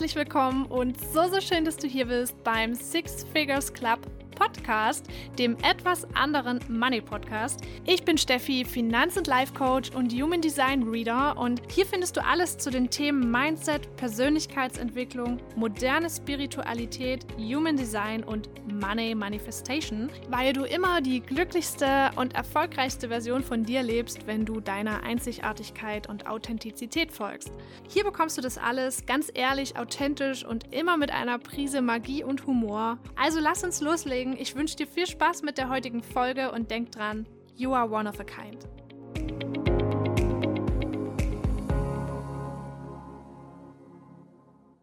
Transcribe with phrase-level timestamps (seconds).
[0.00, 3.98] herzlich willkommen und so, so schön, dass du hier bist beim Six Figures Club
[4.40, 5.06] Podcast,
[5.38, 7.60] dem etwas anderen Money Podcast.
[7.84, 12.24] Ich bin Steffi, Finanz- und Life Coach und Human Design Reader und hier findest du
[12.24, 20.64] alles zu den Themen Mindset, Persönlichkeitsentwicklung, moderne Spiritualität, Human Design und Money Manifestation, weil du
[20.64, 27.12] immer die glücklichste und erfolgreichste Version von dir lebst, wenn du deiner Einzigartigkeit und Authentizität
[27.12, 27.52] folgst.
[27.90, 32.46] Hier bekommst du das alles ganz ehrlich, authentisch und immer mit einer Prise Magie und
[32.46, 32.96] Humor.
[33.16, 36.70] Also lass uns loslegen sagen, ich wünsche dir viel Spaß mit der heutigen Folge und
[36.70, 38.66] denk dran, you are one of a kind.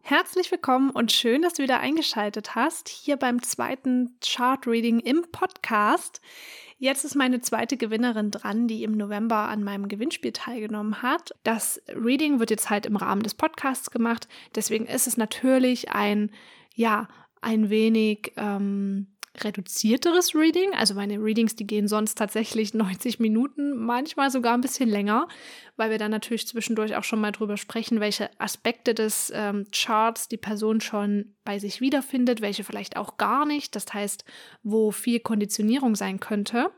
[0.00, 5.22] Herzlich willkommen und schön, dass du wieder eingeschaltet hast, hier beim zweiten Chart Reading im
[5.32, 6.22] Podcast.
[6.78, 11.32] Jetzt ist meine zweite Gewinnerin dran, die im November an meinem Gewinnspiel teilgenommen hat.
[11.42, 14.28] Das Reading wird jetzt halt im Rahmen des Podcasts gemacht.
[14.54, 16.30] Deswegen ist es natürlich ein,
[16.74, 17.08] ja,
[17.42, 19.08] ein wenig ähm,
[19.44, 20.72] reduzierteres Reading.
[20.74, 25.28] Also meine Readings, die gehen sonst tatsächlich 90 Minuten, manchmal sogar ein bisschen länger,
[25.76, 30.28] weil wir dann natürlich zwischendurch auch schon mal drüber sprechen, welche Aspekte des ähm, Charts
[30.28, 33.74] die Person schon bei sich wiederfindet, welche vielleicht auch gar nicht.
[33.74, 34.24] Das heißt,
[34.62, 36.70] wo viel Konditionierung sein könnte.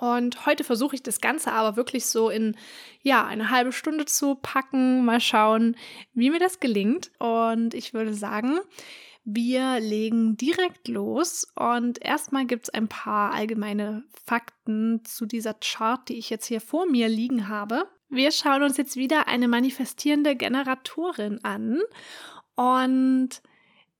[0.00, 2.56] Und heute versuche ich das Ganze aber wirklich so in,
[3.02, 5.04] ja, eine halbe Stunde zu packen.
[5.04, 5.76] Mal schauen,
[6.14, 7.10] wie mir das gelingt.
[7.18, 8.60] Und ich würde sagen,
[9.34, 16.08] wir legen direkt los und erstmal gibt es ein paar allgemeine Fakten zu dieser Chart,
[16.08, 17.88] die ich jetzt hier vor mir liegen habe.
[18.08, 21.80] Wir schauen uns jetzt wieder eine manifestierende Generatorin an
[22.56, 23.42] und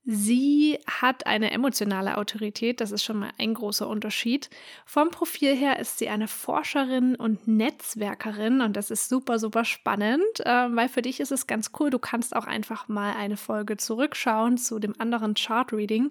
[0.03, 4.49] Sie hat eine emotionale Autorität, das ist schon mal ein großer Unterschied.
[4.83, 10.23] Vom Profil her ist sie eine Forscherin und Netzwerkerin und das ist super, super spannend,
[10.39, 13.77] äh, weil für dich ist es ganz cool, du kannst auch einfach mal eine Folge
[13.77, 16.09] zurückschauen zu dem anderen Chart-Reading,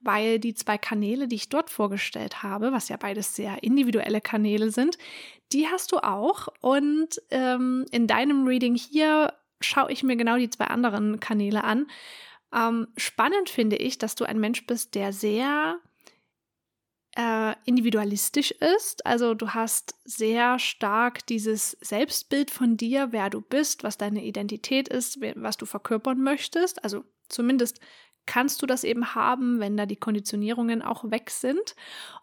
[0.00, 4.70] weil die zwei Kanäle, die ich dort vorgestellt habe, was ja beides sehr individuelle Kanäle
[4.70, 4.98] sind,
[5.52, 10.50] die hast du auch und ähm, in deinem Reading hier schaue ich mir genau die
[10.50, 11.86] zwei anderen Kanäle an
[12.54, 15.80] ähm, spannend finde ich, dass du ein Mensch bist, der sehr
[17.16, 19.04] äh, individualistisch ist.
[19.06, 24.88] Also du hast sehr stark dieses Selbstbild von dir, wer du bist, was deine Identität
[24.88, 26.82] ist, was du verkörpern möchtest.
[26.84, 27.80] Also zumindest
[28.26, 31.74] kannst du das eben haben, wenn da die Konditionierungen auch weg sind.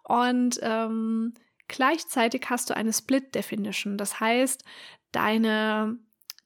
[0.03, 1.33] Und ähm,
[1.67, 3.97] gleichzeitig hast du eine Split Definition.
[3.97, 4.63] Das heißt,
[5.11, 5.99] deine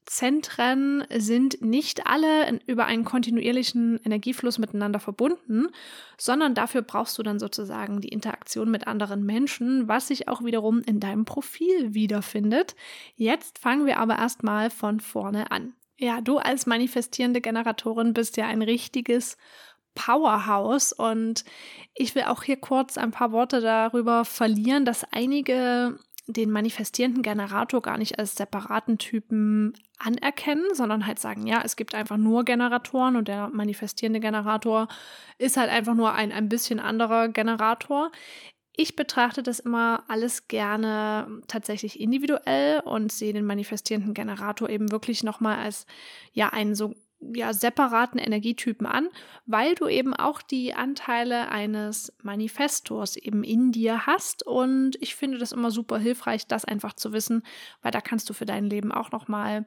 [0.06, 5.68] Zentren sind nicht alle über einen kontinuierlichen Energiefluss miteinander verbunden,
[6.18, 10.81] sondern dafür brauchst du dann sozusagen die Interaktion mit anderen Menschen, was sich auch wiederum
[10.81, 12.75] in deinem Profil wiederfindet.
[13.16, 15.74] Jetzt fangen wir aber erstmal von vorne an.
[15.97, 19.38] Ja, du als manifestierende Generatorin bist ja ein richtiges
[19.96, 21.46] Powerhouse und
[21.94, 27.82] ich will auch hier kurz ein paar Worte darüber verlieren, dass einige den manifestierenden Generator
[27.82, 33.18] gar nicht als separaten Typen anerkennen, sondern halt sagen, ja, es gibt einfach nur Generatoren
[33.18, 34.88] und der manifestierende Generator
[35.38, 38.12] ist halt einfach nur ein ein bisschen anderer Generator.
[38.76, 45.24] Ich betrachte das immer alles gerne tatsächlich individuell und sehe den manifestierenden Generator eben wirklich
[45.24, 45.86] nochmal als
[46.32, 46.96] ja einen so
[47.34, 49.10] ja, separaten Energietypen an,
[49.46, 54.46] weil du eben auch die Anteile eines Manifestors eben in dir hast.
[54.46, 57.44] Und ich finde das immer super hilfreich, das einfach zu wissen,
[57.82, 59.66] weil da kannst du für dein Leben auch nochmal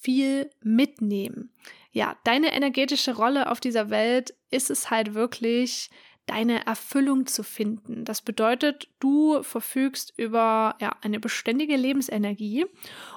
[0.00, 1.52] viel mitnehmen.
[1.92, 5.90] Ja, deine energetische Rolle auf dieser Welt ist es halt wirklich,
[6.30, 8.04] deine Erfüllung zu finden.
[8.04, 12.66] Das bedeutet, du verfügst über ja, eine beständige Lebensenergie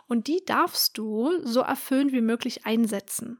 [0.07, 3.39] und die darfst du so erfüllend wie möglich einsetzen.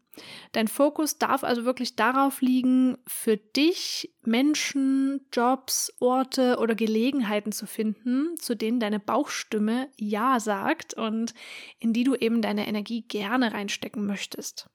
[0.52, 7.66] Dein Fokus darf also wirklich darauf liegen, für dich Menschen, Jobs, Orte oder Gelegenheiten zu
[7.66, 11.34] finden, zu denen deine Bauchstimme Ja sagt und
[11.80, 14.70] in die du eben deine Energie gerne reinstecken möchtest.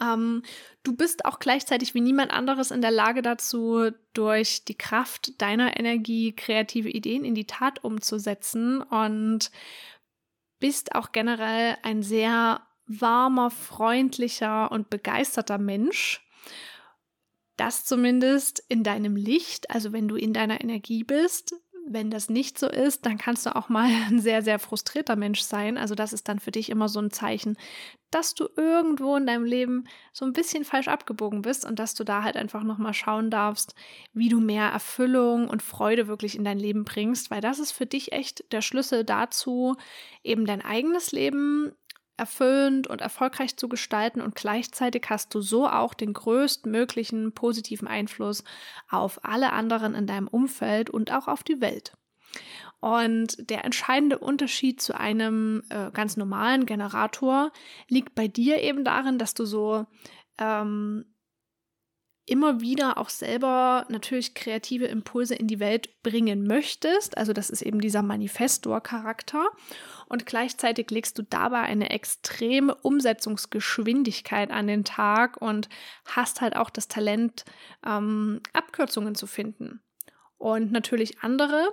[0.00, 0.42] Ähm,
[0.82, 5.78] du bist auch gleichzeitig wie niemand anderes in der Lage dazu, durch die Kraft deiner
[5.78, 9.50] Energie kreative Ideen in die Tat umzusetzen und
[10.60, 16.24] bist auch generell ein sehr warmer, freundlicher und begeisterter Mensch.
[17.56, 21.54] Das zumindest in deinem Licht, also wenn du in deiner Energie bist,
[21.90, 25.40] wenn das nicht so ist, dann kannst du auch mal ein sehr, sehr frustrierter Mensch
[25.42, 25.78] sein.
[25.78, 27.56] Also das ist dann für dich immer so ein Zeichen,
[28.10, 32.04] dass du irgendwo in deinem Leben so ein bisschen falsch abgebogen bist und dass du
[32.04, 33.74] da halt einfach nochmal schauen darfst,
[34.12, 37.86] wie du mehr Erfüllung und Freude wirklich in dein Leben bringst, weil das ist für
[37.86, 39.76] dich echt der Schlüssel dazu,
[40.22, 41.72] eben dein eigenes Leben
[42.18, 48.44] erfüllend und erfolgreich zu gestalten und gleichzeitig hast du so auch den größtmöglichen positiven Einfluss
[48.90, 51.92] auf alle anderen in deinem Umfeld und auch auf die Welt.
[52.80, 57.50] Und der entscheidende Unterschied zu einem äh, ganz normalen Generator
[57.88, 59.86] liegt bei dir eben darin, dass du so
[60.38, 61.04] ähm,
[62.30, 67.16] immer wieder auch selber natürlich kreative Impulse in die Welt bringen möchtest.
[67.16, 69.46] Also das ist eben dieser Manifestor-Charakter.
[70.08, 75.68] Und gleichzeitig legst du dabei eine extreme Umsetzungsgeschwindigkeit an den Tag und
[76.04, 77.44] hast halt auch das Talent,
[77.86, 79.80] ähm, Abkürzungen zu finden.
[80.36, 81.72] Und natürlich andere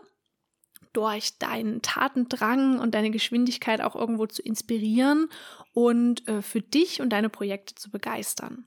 [0.94, 5.30] durch deinen Tatendrang und deine Geschwindigkeit auch irgendwo zu inspirieren
[5.74, 8.66] und äh, für dich und deine Projekte zu begeistern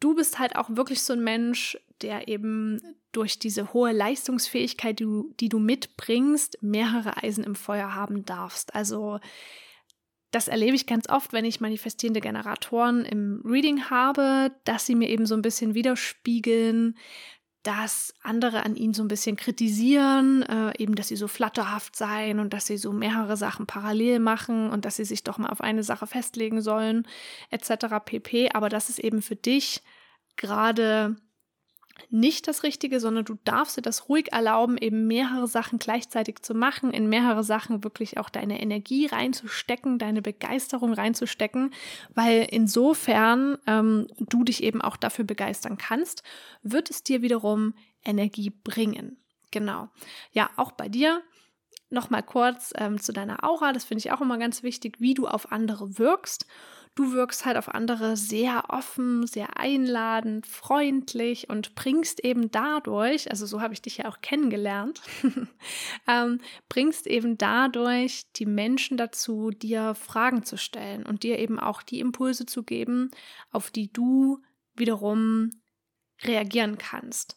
[0.00, 2.80] du bist halt auch wirklich so ein Mensch, der eben
[3.12, 8.74] durch diese hohe Leistungsfähigkeit, die du, die du mitbringst, mehrere Eisen im Feuer haben darfst.
[8.74, 9.18] Also
[10.30, 15.08] das erlebe ich ganz oft, wenn ich manifestierende Generatoren im Reading habe, dass sie mir
[15.08, 16.98] eben so ein bisschen widerspiegeln,
[17.66, 22.38] dass andere an ihnen so ein bisschen kritisieren, äh, eben, dass sie so flatterhaft seien
[22.38, 25.60] und dass sie so mehrere Sachen parallel machen und dass sie sich doch mal auf
[25.60, 27.08] eine Sache festlegen sollen,
[27.50, 27.96] etc.
[28.04, 28.50] pp.
[28.54, 29.82] Aber das ist eben für dich
[30.36, 31.16] gerade
[32.10, 36.54] nicht das Richtige, sondern du darfst dir das ruhig erlauben, eben mehrere Sachen gleichzeitig zu
[36.54, 41.72] machen, in mehrere Sachen wirklich auch deine Energie reinzustecken, deine Begeisterung reinzustecken,
[42.14, 46.22] weil insofern ähm, du dich eben auch dafür begeistern kannst,
[46.62, 49.18] wird es dir wiederum Energie bringen.
[49.50, 49.88] Genau.
[50.32, 51.22] Ja, auch bei dir.
[51.88, 55.28] Nochmal kurz ähm, zu deiner Aura, das finde ich auch immer ganz wichtig, wie du
[55.28, 56.46] auf andere wirkst.
[56.96, 63.44] Du wirkst halt auf andere sehr offen, sehr einladend, freundlich und bringst eben dadurch, also
[63.44, 65.02] so habe ich dich ja auch kennengelernt,
[66.08, 66.40] ähm,
[66.70, 72.00] bringst eben dadurch die Menschen dazu, dir Fragen zu stellen und dir eben auch die
[72.00, 73.10] Impulse zu geben,
[73.50, 74.40] auf die du
[74.74, 75.50] wiederum
[76.22, 77.36] reagieren kannst.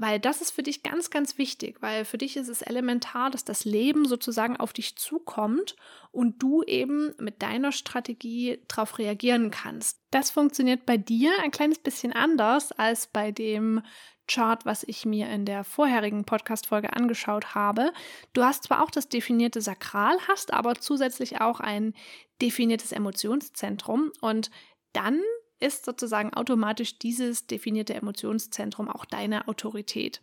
[0.00, 3.44] Weil das ist für dich ganz, ganz wichtig, weil für dich ist es elementar, dass
[3.44, 5.74] das Leben sozusagen auf dich zukommt
[6.12, 10.00] und du eben mit deiner Strategie darauf reagieren kannst.
[10.12, 13.82] Das funktioniert bei dir ein kleines bisschen anders als bei dem
[14.28, 17.92] Chart, was ich mir in der vorherigen Podcast-Folge angeschaut habe.
[18.34, 21.94] Du hast zwar auch das definierte Sakral, hast aber zusätzlich auch ein
[22.40, 24.50] definiertes Emotionszentrum und
[24.92, 25.20] dann
[25.60, 30.20] ist sozusagen automatisch dieses definierte Emotionszentrum auch deine Autorität.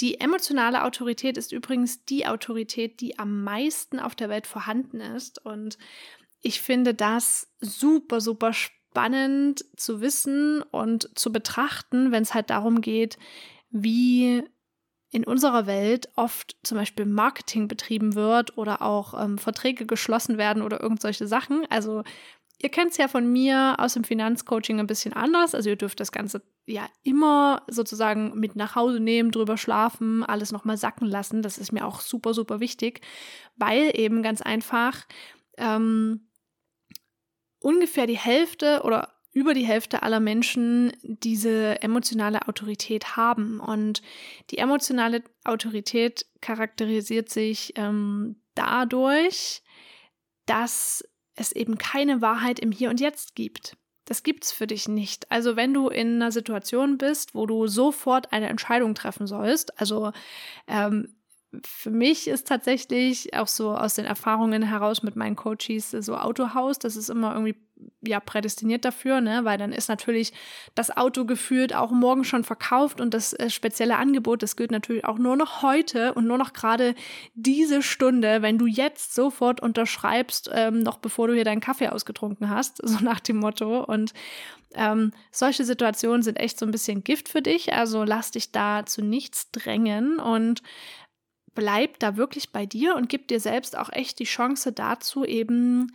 [0.00, 5.44] Die emotionale Autorität ist übrigens die Autorität, die am meisten auf der Welt vorhanden ist.
[5.44, 5.78] Und
[6.40, 12.80] ich finde das super, super spannend zu wissen und zu betrachten, wenn es halt darum
[12.80, 13.18] geht,
[13.70, 14.42] wie
[15.12, 20.62] in unserer Welt oft zum Beispiel Marketing betrieben wird oder auch ähm, Verträge geschlossen werden
[20.62, 21.66] oder irgendwelche Sachen.
[21.68, 22.04] Also
[22.62, 25.54] Ihr kennt es ja von mir aus dem Finanzcoaching ein bisschen anders.
[25.54, 30.52] Also ihr dürft das Ganze ja immer sozusagen mit nach Hause nehmen, drüber schlafen, alles
[30.52, 31.40] nochmal sacken lassen.
[31.40, 33.00] Das ist mir auch super, super wichtig,
[33.56, 35.06] weil eben ganz einfach
[35.56, 36.28] ähm,
[37.60, 43.60] ungefähr die Hälfte oder über die Hälfte aller Menschen diese emotionale Autorität haben.
[43.60, 44.02] Und
[44.50, 49.62] die emotionale Autorität charakterisiert sich ähm, dadurch,
[50.46, 51.04] dass
[51.36, 53.76] es eben keine Wahrheit im Hier und Jetzt gibt.
[54.04, 55.30] Das gibt's für dich nicht.
[55.30, 60.12] Also wenn du in einer Situation bist, wo du sofort eine Entscheidung treffen sollst, also
[60.66, 61.14] ähm,
[61.64, 66.78] für mich ist tatsächlich auch so aus den Erfahrungen heraus mit meinen Coaches so Autohaus,
[66.78, 67.56] das ist immer irgendwie
[68.02, 70.32] ja prädestiniert dafür, ne, weil dann ist natürlich
[70.74, 75.04] das Auto gefühlt auch morgen schon verkauft und das äh, spezielle Angebot, das gilt natürlich
[75.04, 76.94] auch nur noch heute und nur noch gerade
[77.34, 82.50] diese Stunde, wenn du jetzt sofort unterschreibst, ähm, noch bevor du hier deinen Kaffee ausgetrunken
[82.50, 83.84] hast, so nach dem Motto.
[83.84, 84.12] Und
[84.74, 88.86] ähm, solche Situationen sind echt so ein bisschen Gift für dich, also lass dich da
[88.86, 90.62] zu nichts drängen und
[91.54, 95.92] bleib da wirklich bei dir und gib dir selbst auch echt die Chance dazu, eben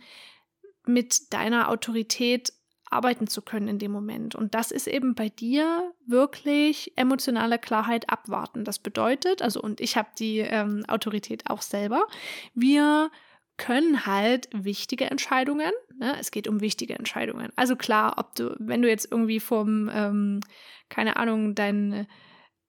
[0.88, 2.52] mit deiner Autorität
[2.88, 4.34] arbeiten zu können in dem Moment.
[4.34, 8.64] Und das ist eben bei dir wirklich emotionale Klarheit abwarten.
[8.64, 12.06] Das bedeutet, also und ich habe die ähm, Autorität auch selber,
[12.54, 13.10] wir
[13.56, 16.14] können halt wichtige Entscheidungen, ne?
[16.20, 17.50] es geht um wichtige Entscheidungen.
[17.56, 20.40] Also klar, ob du, wenn du jetzt irgendwie vom, ähm,
[20.88, 22.06] keine Ahnung, dein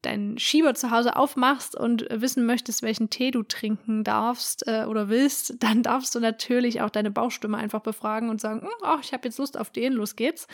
[0.02, 5.10] deinen Schieber zu Hause aufmachst und wissen möchtest, welchen Tee du trinken darfst äh, oder
[5.10, 9.28] willst, dann darfst du natürlich auch deine Bauchstimme einfach befragen und sagen, oh, ich habe
[9.28, 10.48] jetzt Lust auf den, los geht's.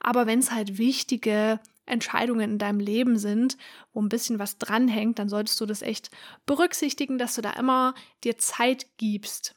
[0.00, 3.56] Aber wenn es halt wichtige Entscheidungen in deinem Leben sind,
[3.92, 6.10] wo ein bisschen was dranhängt, dann solltest du das echt
[6.44, 9.54] berücksichtigen, dass du da immer dir Zeit gibst.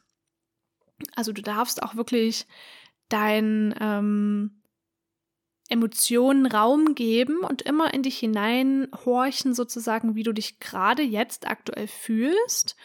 [1.14, 2.46] Also du darfst auch wirklich
[3.08, 4.61] dein ähm,
[5.68, 11.86] Emotionen Raum geben und immer in dich hineinhorchen, sozusagen, wie du dich gerade jetzt aktuell
[11.86, 12.76] fühlst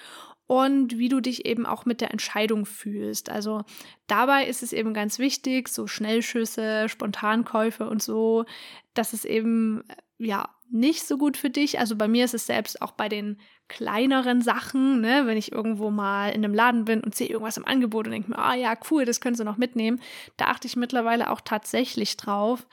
[0.48, 3.29] und wie du dich eben auch mit der Entscheidung fühlst.
[3.29, 3.63] Also
[4.07, 8.46] dabei ist es eben ganz wichtig, so Schnellschüsse, Spontankäufe und so,
[8.93, 9.84] dass es eben
[10.17, 11.79] ja nicht so gut für dich.
[11.79, 15.89] Also bei mir ist es selbst auch bei den kleineren Sachen, ne, wenn ich irgendwo
[15.91, 18.77] mal in einem Laden bin und sehe irgendwas im Angebot und denke mir, ah ja,
[18.91, 20.01] cool, das können sie noch mitnehmen,
[20.38, 22.67] da achte ich mittlerweile auch tatsächlich drauf,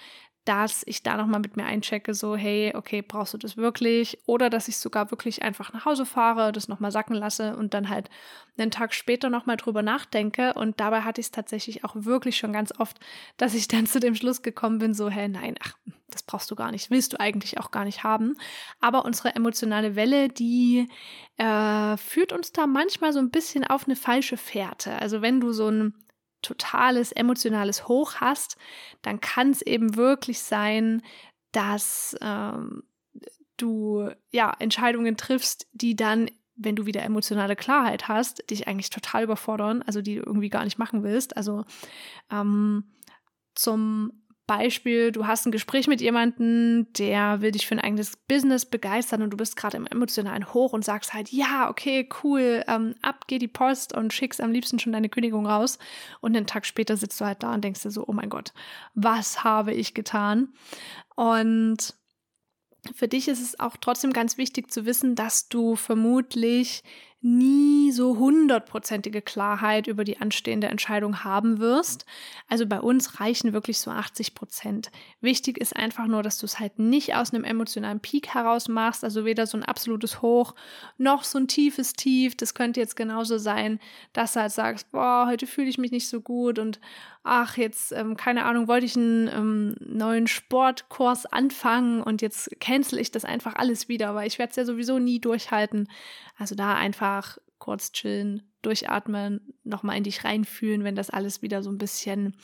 [0.45, 4.19] dass ich da nochmal mit mir einchecke, so, hey, okay, brauchst du das wirklich?
[4.27, 7.89] Oder dass ich sogar wirklich einfach nach Hause fahre, das nochmal sacken lasse und dann
[7.89, 8.11] halt
[8.59, 10.53] einen Tag später nochmal drüber nachdenke.
[10.55, 13.01] Und dabei hatte ich es tatsächlich auch wirklich schon ganz oft,
[13.39, 15.77] dass ich dann zu dem Schluss gekommen bin, so, hey, nein, ach,
[16.11, 18.37] das brauchst du gar nicht, willst du eigentlich auch gar nicht haben.
[18.81, 20.89] Aber unsere emotionale Welle, die
[21.39, 24.93] äh, führt uns da manchmal so ein bisschen auf eine falsche Fährte.
[25.01, 25.95] Also wenn du so ein
[26.45, 28.57] totales emotionales Hoch hast,
[29.03, 31.03] dann kann es eben wirklich sein,
[31.53, 32.85] dass ähm,
[33.57, 39.25] du ja Entscheidungen triffst, die dann, wenn du wieder emotionale Klarheit hast, dich eigentlich total
[39.25, 41.37] überfordern, also die du irgendwie gar nicht machen willst.
[41.37, 41.65] Also
[42.31, 42.85] ähm,
[43.55, 48.67] zum Beispiel, du hast ein Gespräch mit jemandem, der will dich für ein eigenes Business
[48.67, 52.95] begeistern und du bist gerade im emotionalen Hoch und sagst halt, ja, okay, cool, ähm,
[53.01, 55.79] ab geht die Post und schickst am liebsten schon deine Kündigung raus.
[56.21, 58.53] Und einen Tag später sitzt du halt da und denkst dir so, oh mein Gott,
[58.95, 60.53] was habe ich getan?
[61.17, 61.95] Und
[62.95, 66.83] für dich ist es auch trotzdem ganz wichtig zu wissen, dass du vermutlich
[67.25, 72.05] nie so hundertprozentige Klarheit über die anstehende Entscheidung haben wirst.
[72.49, 74.91] Also bei uns reichen wirklich so 80 Prozent.
[75.23, 79.05] Wichtig ist einfach nur, dass du es halt nicht aus einem emotionalen Peak heraus machst,
[79.05, 80.55] also weder so ein absolutes Hoch
[80.99, 82.37] noch so ein tiefes Tief.
[82.37, 83.81] Das könnte jetzt genauso sein,
[84.13, 86.79] dass du halt sagst, boah, heute fühle ich mich nicht so gut und
[87.25, 92.99] ach, jetzt, ähm, keine Ahnung, wollte ich einen ähm, neuen Sportkurs anfangen und jetzt cancel
[92.99, 95.89] ich das einfach alles wieder, weil ich werde es ja sowieso nie durchhalten.
[96.37, 101.71] Also da einfach kurz chillen, durchatmen, nochmal in dich reinfühlen, wenn das alles wieder so
[101.71, 102.37] ein bisschen,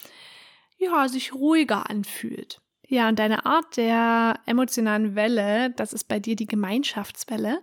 [0.78, 2.62] ja, sich ruhiger anfühlt.
[2.88, 7.60] Ja, und deine Art der emotionalen Welle, das ist bei dir die Gemeinschaftswelle.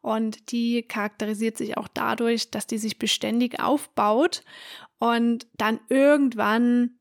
[0.00, 4.42] Und die charakterisiert sich auch dadurch, dass die sich beständig aufbaut
[5.04, 6.98] und dann irgendwann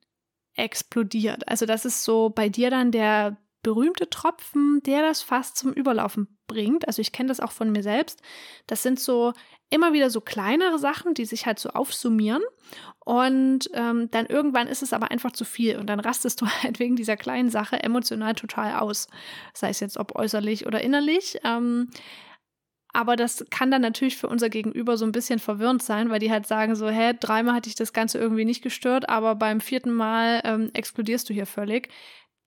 [0.55, 1.47] explodiert.
[1.47, 6.37] Also das ist so bei dir dann der berühmte Tropfen, der das fast zum Überlaufen
[6.47, 6.85] bringt.
[6.85, 8.21] Also ich kenne das auch von mir selbst.
[8.67, 9.31] Das sind so
[9.69, 12.43] immer wieder so kleinere Sachen, die sich halt so aufsummieren.
[12.99, 15.77] Und ähm, dann irgendwann ist es aber einfach zu viel.
[15.77, 19.07] Und dann rastest du halt wegen dieser kleinen Sache emotional total aus.
[19.53, 21.39] Sei es jetzt ob äußerlich oder innerlich.
[21.45, 21.89] Ähm,
[22.93, 26.31] aber das kann dann natürlich für unser Gegenüber so ein bisschen verwirrend sein, weil die
[26.31, 29.91] halt sagen so, hä, dreimal hatte ich das Ganze irgendwie nicht gestört, aber beim vierten
[29.91, 31.89] Mal ähm, explodierst du hier völlig.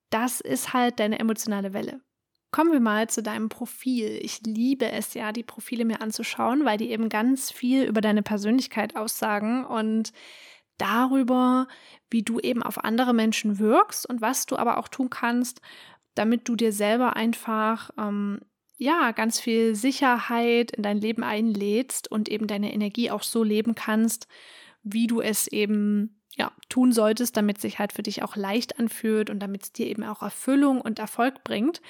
[0.09, 1.99] Das ist halt deine emotionale Welle.
[2.51, 4.19] Kommen wir mal zu deinem Profil.
[4.21, 8.23] Ich liebe es ja, die Profile mir anzuschauen, weil die eben ganz viel über deine
[8.23, 10.13] Persönlichkeit aussagen und
[10.77, 11.67] darüber,
[12.09, 15.59] wie du eben auf andere Menschen wirkst und was du aber auch tun kannst,
[16.15, 18.39] damit du dir selber einfach ähm,
[18.77, 23.75] ja, ganz viel Sicherheit in dein Leben einlädst und eben deine Energie auch so leben
[23.75, 24.27] kannst,
[24.83, 29.31] wie du es eben ja, tun solltest, damit sich halt für dich auch leicht anfühlt
[29.31, 31.81] und damit es dir eben auch Erfüllung und Erfolg bringt.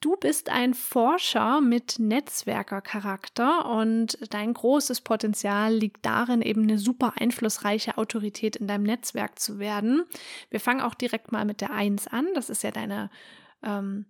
[0.00, 7.12] Du bist ein Forscher mit Netzwerkercharakter und dein großes Potenzial liegt darin, eben eine super
[7.20, 10.04] einflussreiche Autorität in deinem Netzwerk zu werden.
[10.50, 12.26] Wir fangen auch direkt mal mit der Eins an.
[12.34, 13.10] Das ist ja deine
[13.62, 14.06] ähm,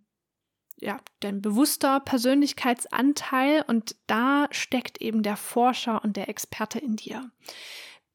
[0.80, 7.30] ja, dein bewusster Persönlichkeitsanteil und da steckt eben der Forscher und der Experte in dir.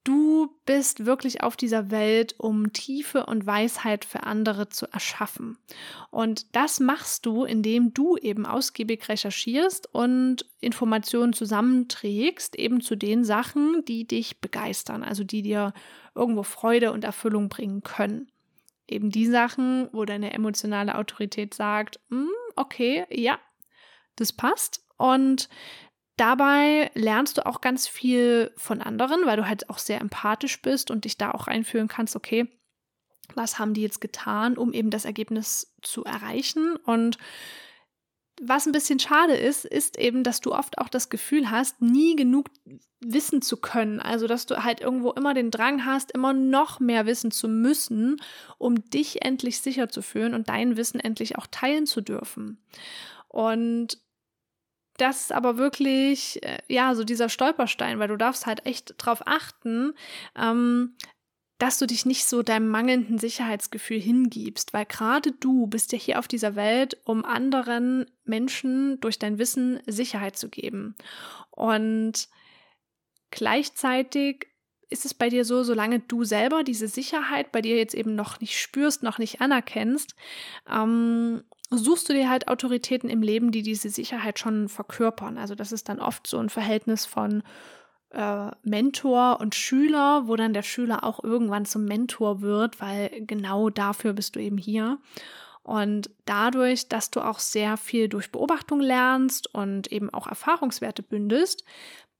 [0.07, 5.57] Du bist wirklich auf dieser Welt, um Tiefe und Weisheit für andere zu erschaffen.
[6.11, 13.25] Und das machst du, indem du eben ausgiebig recherchierst und Informationen zusammenträgst, eben zu den
[13.25, 15.73] Sachen, die dich begeistern, also die dir
[16.15, 18.31] irgendwo Freude und Erfüllung bringen können.
[18.87, 23.39] Eben die Sachen, wo deine emotionale Autorität sagt, hm, okay, ja,
[24.15, 24.83] das passt.
[24.97, 25.49] Und
[26.17, 30.91] dabei lernst du auch ganz viel von anderen, weil du halt auch sehr empathisch bist
[30.91, 32.47] und dich da auch einfühlen kannst, okay,
[33.35, 36.75] was haben die jetzt getan, um eben das Ergebnis zu erreichen?
[36.77, 37.17] Und
[38.41, 42.15] was ein bisschen schade ist, ist eben, dass du oft auch das Gefühl hast, nie
[42.15, 42.49] genug
[42.99, 43.99] wissen zu können.
[43.99, 48.21] Also, dass du halt irgendwo immer den Drang hast, immer noch mehr wissen zu müssen,
[48.57, 52.59] um dich endlich sicher zu fühlen und dein Wissen endlich auch teilen zu dürfen.
[53.27, 53.99] Und
[54.97, 59.21] das ist aber wirklich, äh, ja, so dieser Stolperstein, weil du darfst halt echt drauf
[59.25, 59.93] achten,
[60.35, 60.95] ähm,
[61.57, 66.19] dass du dich nicht so deinem mangelnden Sicherheitsgefühl hingibst, weil gerade du bist ja hier
[66.19, 70.95] auf dieser Welt, um anderen Menschen durch dein Wissen Sicherheit zu geben.
[71.49, 72.29] Und
[73.31, 74.47] gleichzeitig
[74.89, 78.39] ist es bei dir so, solange du selber diese Sicherheit bei dir jetzt eben noch
[78.39, 80.15] nicht spürst, noch nicht anerkennst,
[80.71, 85.37] ähm, suchst du dir halt Autoritäten im Leben, die diese Sicherheit schon verkörpern.
[85.37, 87.43] Also das ist dann oft so ein Verhältnis von
[88.11, 93.69] äh, Mentor und Schüler, wo dann der Schüler auch irgendwann zum Mentor wird, weil genau
[93.69, 94.99] dafür bist du eben hier.
[95.63, 101.65] Und dadurch, dass du auch sehr viel durch Beobachtung lernst und eben auch Erfahrungswerte bündelst,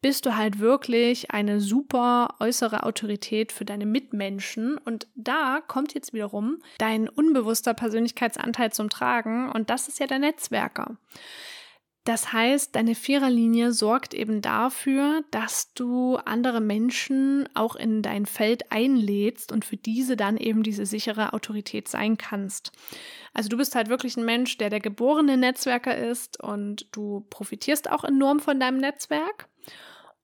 [0.02, 4.78] bist du halt wirklich eine super äußere Autorität für deine Mitmenschen.
[4.78, 9.50] Und da kommt jetzt wiederum dein unbewusster Persönlichkeitsanteil zum Tragen.
[9.50, 10.98] Und das ist ja der Netzwerker.
[12.08, 18.72] Das heißt, deine Viererlinie sorgt eben dafür, dass du andere Menschen auch in dein Feld
[18.72, 22.72] einlädst und für diese dann eben diese sichere Autorität sein kannst.
[23.34, 27.92] Also du bist halt wirklich ein Mensch, der der geborene Netzwerker ist und du profitierst
[27.92, 29.50] auch enorm von deinem Netzwerk.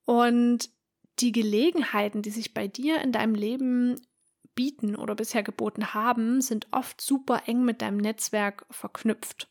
[0.05, 0.69] Und
[1.19, 3.99] die Gelegenheiten, die sich bei dir in deinem Leben
[4.55, 9.49] bieten oder bisher geboten haben, sind oft super eng mit deinem Netzwerk verknüpft.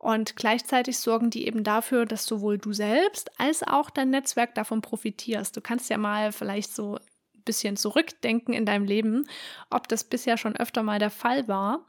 [0.00, 4.80] Und gleichzeitig sorgen die eben dafür, dass sowohl du selbst als auch dein Netzwerk davon
[4.80, 5.54] profitierst.
[5.54, 9.28] Du kannst ja mal vielleicht so ein bisschen zurückdenken in deinem Leben,
[9.68, 11.84] ob das bisher schon öfter mal der Fall war.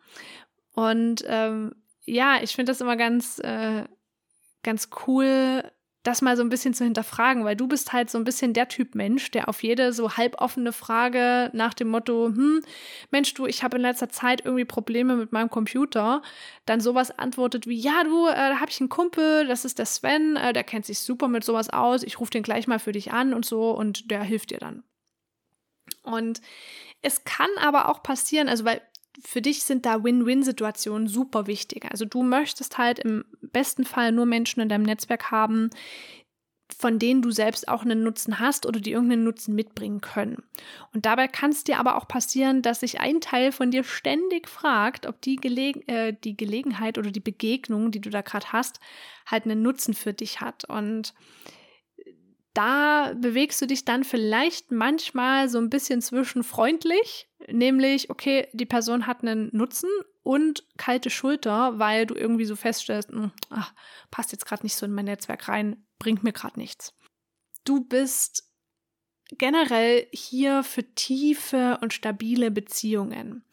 [0.74, 3.86] Und ähm, ja, ich finde das immer ganz, äh,
[4.62, 5.64] ganz cool,
[6.04, 8.68] das mal so ein bisschen zu hinterfragen, weil du bist halt so ein bisschen der
[8.68, 12.64] Typ Mensch, der auf jede so halboffene Frage nach dem Motto, hm,
[13.12, 16.24] Mensch, du, ich habe in letzter Zeit irgendwie Probleme mit meinem Computer,
[16.66, 19.86] dann sowas antwortet wie, ja, du, äh, da habe ich einen Kumpel, das ist der
[19.86, 22.94] Sven, äh, der kennt sich super mit sowas aus, ich rufe den gleich mal für
[22.94, 24.84] dich an und so und der hilft dir dann.
[26.04, 26.42] Und
[27.04, 28.82] es kann aber auch passieren, also weil
[29.24, 31.86] für dich sind da Win-Win-Situationen super wichtig.
[31.90, 35.70] Also du möchtest halt im besten Fall nur Menschen in deinem Netzwerk haben,
[36.78, 40.44] von denen du selbst auch einen Nutzen hast oder die irgendeinen Nutzen mitbringen können.
[40.94, 44.48] Und dabei kann es dir aber auch passieren, dass sich ein Teil von dir ständig
[44.48, 48.80] fragt, ob die, Geleg äh, die Gelegenheit oder die Begegnung, die du da gerade hast,
[49.26, 50.66] halt einen Nutzen für dich hat.
[50.66, 51.14] Und
[52.54, 58.66] da bewegst du dich dann vielleicht manchmal so ein bisschen zwischen freundlich, nämlich, okay, die
[58.66, 59.90] Person hat einen Nutzen
[60.24, 63.74] und kalte Schulter, weil du irgendwie so feststellst, hm, ach,
[64.12, 66.94] passt jetzt gerade nicht so in mein Netzwerk rein, bringt mir gerade nichts.
[67.64, 68.52] Du bist
[69.38, 73.46] generell hier für tiefe und stabile Beziehungen.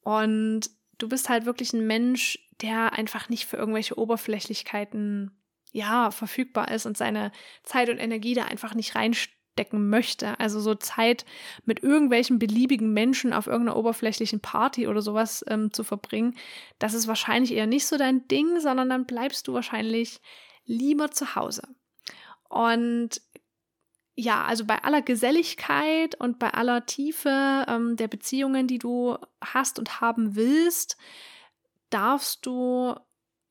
[0.00, 5.37] Und du bist halt wirklich ein Mensch, der einfach nicht für irgendwelche Oberflächlichkeiten
[5.72, 10.38] ja, verfügbar ist und seine Zeit und Energie da einfach nicht reinstecken möchte.
[10.40, 11.24] Also so Zeit
[11.64, 16.36] mit irgendwelchen beliebigen Menschen auf irgendeiner oberflächlichen Party oder sowas ähm, zu verbringen,
[16.78, 20.20] das ist wahrscheinlich eher nicht so dein Ding, sondern dann bleibst du wahrscheinlich
[20.64, 21.62] lieber zu Hause.
[22.48, 23.20] Und
[24.20, 29.78] ja, also bei aller Geselligkeit und bei aller Tiefe ähm, der Beziehungen, die du hast
[29.78, 30.96] und haben willst,
[31.90, 32.96] darfst du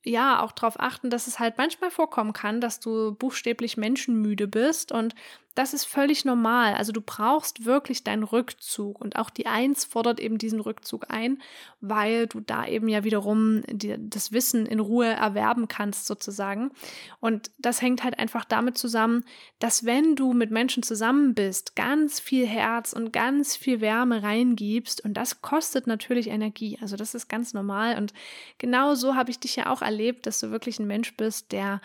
[0.08, 4.92] ja auch darauf achten, dass es halt manchmal vorkommen kann, dass du buchstäblich menschenmüde bist
[4.92, 5.14] und
[5.58, 6.74] das ist völlig normal.
[6.74, 11.42] Also du brauchst wirklich deinen Rückzug und auch die Eins fordert eben diesen Rückzug ein,
[11.80, 16.70] weil du da eben ja wiederum die, das Wissen in Ruhe erwerben kannst sozusagen.
[17.18, 19.24] Und das hängt halt einfach damit zusammen,
[19.58, 25.04] dass wenn du mit Menschen zusammen bist, ganz viel Herz und ganz viel Wärme reingibst
[25.04, 26.78] und das kostet natürlich Energie.
[26.80, 28.12] Also das ist ganz normal und
[28.58, 31.80] genau so habe ich dich ja auch erlebt, dass du wirklich ein Mensch bist, der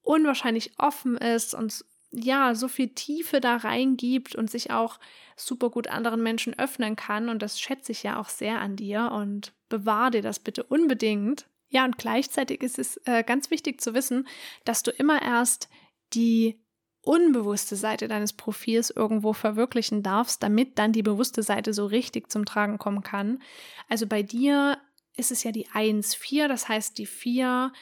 [0.00, 4.98] unwahrscheinlich offen ist und ja, so viel Tiefe da reingibt und sich auch
[5.34, 7.28] super gut anderen Menschen öffnen kann.
[7.28, 11.46] Und das schätze ich ja auch sehr an dir und bewahr dir das bitte unbedingt.
[11.68, 14.28] Ja, und gleichzeitig ist es äh, ganz wichtig zu wissen,
[14.64, 15.70] dass du immer erst
[16.12, 16.60] die
[17.00, 22.44] unbewusste Seite deines Profils irgendwo verwirklichen darfst, damit dann die bewusste Seite so richtig zum
[22.44, 23.42] Tragen kommen kann.
[23.88, 24.78] Also bei dir
[25.16, 27.72] ist es ja die 1-4, das heißt die 4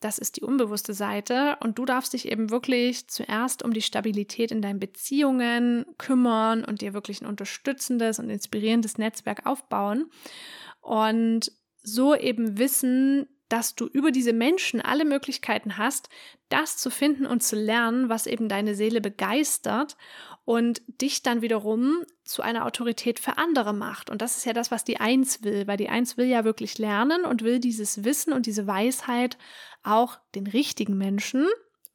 [0.00, 1.56] das ist die unbewusste Seite.
[1.60, 6.80] Und du darfst dich eben wirklich zuerst um die Stabilität in deinen Beziehungen kümmern und
[6.80, 10.10] dir wirklich ein unterstützendes und inspirierendes Netzwerk aufbauen.
[10.80, 16.08] Und so eben wissen, dass du über diese Menschen alle Möglichkeiten hast,
[16.48, 19.96] das zu finden und zu lernen, was eben deine Seele begeistert
[20.44, 24.08] und dich dann wiederum zu einer Autorität für andere macht.
[24.08, 26.78] Und das ist ja das, was die Eins will, weil die Eins will ja wirklich
[26.78, 29.36] lernen und will dieses Wissen und diese Weisheit
[29.82, 31.46] auch den richtigen Menschen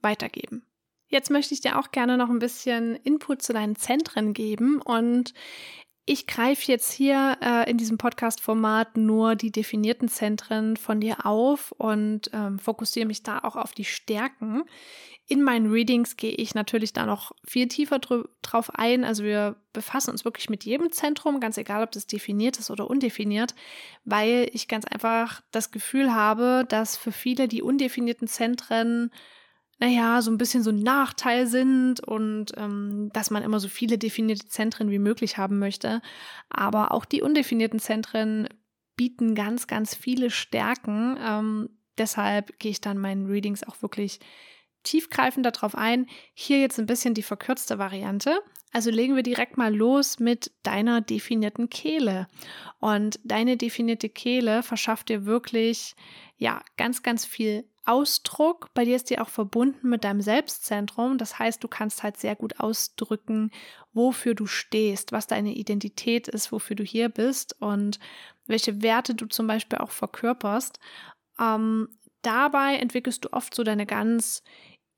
[0.01, 0.65] weitergeben.
[1.07, 5.33] Jetzt möchte ich dir auch gerne noch ein bisschen Input zu deinen Zentren geben und
[6.05, 11.71] ich greife jetzt hier äh, in diesem Podcast-Format nur die definierten Zentren von dir auf
[11.71, 14.63] und ähm, fokussiere mich da auch auf die Stärken.
[15.27, 19.03] In meinen Readings gehe ich natürlich da noch viel tiefer drauf ein.
[19.03, 22.87] Also wir befassen uns wirklich mit jedem Zentrum, ganz egal, ob das definiert ist oder
[22.87, 23.55] undefiniert,
[24.03, 29.09] weil ich ganz einfach das Gefühl habe, dass für viele die undefinierten Zentren
[29.77, 33.97] naja, so ein bisschen so ein Nachteil sind und ähm, dass man immer so viele
[33.97, 36.01] definierte Zentren wie möglich haben möchte.
[36.49, 38.47] Aber auch die undefinierten Zentren
[38.95, 41.17] bieten ganz, ganz viele Stärken.
[41.19, 44.19] Ähm, deshalb gehe ich dann meinen Readings auch wirklich
[44.83, 46.07] tiefgreifend darauf ein.
[46.33, 48.39] Hier jetzt ein bisschen die verkürzte Variante.
[48.75, 52.27] Also legen wir direkt mal los mit deiner definierten Kehle.
[52.81, 55.95] Und deine definierte Kehle verschafft dir wirklich,
[56.35, 58.73] ja, ganz, ganz viel Ausdruck.
[58.73, 61.17] Bei dir ist die auch verbunden mit deinem Selbstzentrum.
[61.17, 63.49] Das heißt, du kannst halt sehr gut ausdrücken,
[63.93, 67.97] wofür du stehst, was deine Identität ist, wofür du hier bist und
[68.45, 70.81] welche Werte du zum Beispiel auch verkörperst.
[71.39, 74.43] Ähm, dabei entwickelst du oft so deine ganz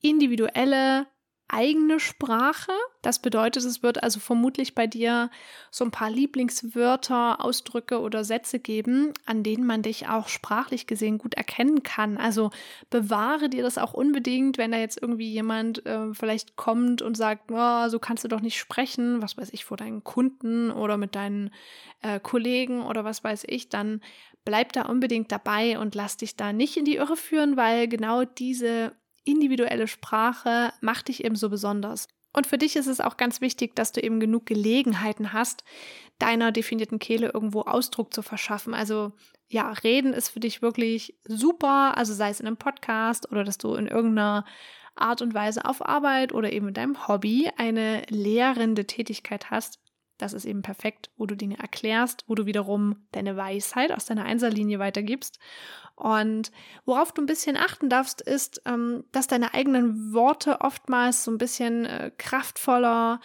[0.01, 1.05] individuelle
[1.49, 2.71] eigene Sprache.
[3.01, 5.29] Das bedeutet, es wird also vermutlich bei dir
[5.71, 11.17] so ein paar Lieblingswörter, Ausdrücke oder Sätze geben, an denen man dich auch sprachlich gesehen
[11.17, 12.17] gut erkennen kann.
[12.17, 12.51] Also
[12.89, 17.51] bewahre dir das auch unbedingt, wenn da jetzt irgendwie jemand äh, vielleicht kommt und sagt,
[17.51, 21.15] oh, so kannst du doch nicht sprechen, was weiß ich, vor deinen Kunden oder mit
[21.15, 21.51] deinen
[22.01, 24.01] äh, Kollegen oder was weiß ich, dann
[24.43, 28.23] bleib da unbedingt dabei und lass dich da nicht in die Irre führen, weil genau
[28.23, 28.93] diese
[29.27, 32.07] individuelle Sprache macht dich eben so besonders.
[32.33, 35.63] Und für dich ist es auch ganz wichtig, dass du eben genug Gelegenheiten hast,
[36.19, 38.73] deiner definierten Kehle irgendwo Ausdruck zu verschaffen.
[38.73, 39.13] Also
[39.47, 43.57] ja, reden ist für dich wirklich super, also sei es in einem Podcast oder dass
[43.57, 44.45] du in irgendeiner
[44.95, 49.79] Art und Weise auf Arbeit oder eben in deinem Hobby eine lehrende Tätigkeit hast.
[50.17, 54.25] Das ist eben perfekt, wo du Dinge erklärst, wo du wiederum deine Weisheit aus deiner
[54.25, 55.39] Einserlinie weitergibst.
[55.95, 56.51] Und
[56.85, 61.37] worauf du ein bisschen achten darfst, ist, ähm, dass deine eigenen Worte oftmals so ein
[61.37, 63.19] bisschen äh, kraftvoller,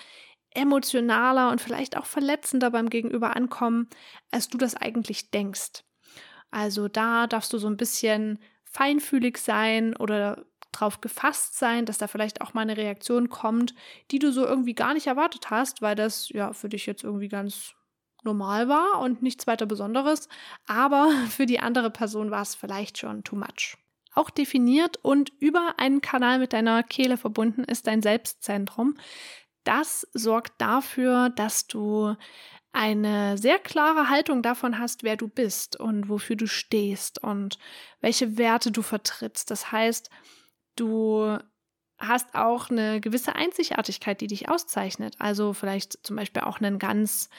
[0.55, 3.89] emotionaler und vielleicht auch verletzender beim Gegenüber ankommen,
[4.31, 5.85] als du das eigentlich denkst.
[6.51, 12.09] Also da darfst du so ein bisschen feinfühlig sein oder drauf gefasst sein, dass da
[12.09, 13.75] vielleicht auch mal eine Reaktion kommt,
[14.11, 17.29] die du so irgendwie gar nicht erwartet hast, weil das ja für dich jetzt irgendwie
[17.29, 17.75] ganz
[18.25, 20.29] normal war und nichts weiter Besonderes,
[20.67, 23.77] aber für die andere Person war es vielleicht schon too much.
[24.15, 28.97] Auch definiert und über einen Kanal mit deiner Kehle verbunden ist dein Selbstzentrum.
[29.65, 32.15] Das sorgt dafür, dass du
[32.73, 37.59] eine sehr klare Haltung davon hast, wer du bist und wofür du stehst und
[38.01, 39.51] welche Werte du vertrittst.
[39.51, 40.11] Das heißt,
[40.77, 41.39] Du
[41.99, 45.15] hast auch eine gewisse Einzigartigkeit, die dich auszeichnet.
[45.19, 47.31] Also vielleicht zum Beispiel auch einen ganz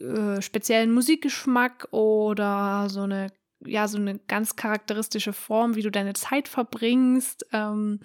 [0.00, 3.28] äh, speziellen Musikgeschmack oder so eine
[3.64, 7.46] ja, so eine ganz charakteristische Form, wie du deine Zeit verbringst.
[7.52, 8.00] Ähm,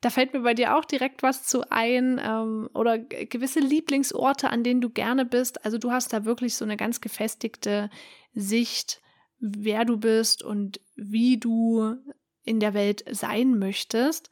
[0.00, 4.64] da fällt mir bei dir auch direkt was zu ein ähm, oder gewisse Lieblingsorte, an
[4.64, 5.64] denen du gerne bist.
[5.64, 7.90] Also du hast da wirklich so eine ganz gefestigte
[8.32, 9.02] Sicht,
[9.38, 11.96] wer du bist und wie du
[12.44, 14.30] in der Welt sein möchtest.